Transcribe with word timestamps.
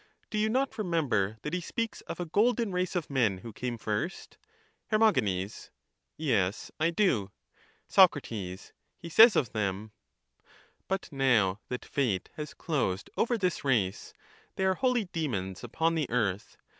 Do 0.31 0.39
you 0.39 0.49
not 0.49 0.79
remember 0.79 1.37
that 1.43 1.53
he 1.53 1.61
speaks 1.61 2.01
of 2.07 2.19
a 2.19 2.25
golden 2.25 2.71
race 2.71 2.95
of 2.95 3.07
men 3.11 3.37
who 3.37 3.53
came 3.53 3.77
first? 3.77 4.39
Her. 4.87 4.97
Yes, 6.17 6.71
I 6.79 6.89
do. 6.89 7.29
Soc. 7.87 8.25
He 8.25 8.57
says 9.07 9.35
of 9.35 9.51
them 9.51 9.91
—'But 10.87 11.07
now 11.11 11.59
that 11.69 11.85
fate 11.85 12.31
has 12.33 12.55
closed 12.55 13.11
over 13.15 13.37
this 13.37 13.63
race 13.63 14.11
They 14.55 14.65
are 14.65 14.73
holy 14.73 15.05
demons 15.05 15.63
upon 15.63 15.93
the 15.93 16.09
earth. 16.09 16.57